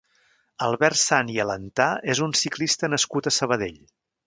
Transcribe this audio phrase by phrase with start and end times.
[0.67, 3.79] Albert Sant i Alentà és un ciclista nascut a Sabadell.